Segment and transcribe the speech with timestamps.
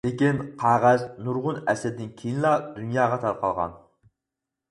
[0.05, 3.77] لېكىن قەغەز نۇرغۇن ئەسىردىن كېيىنلا دۇنياغا تارقالغان.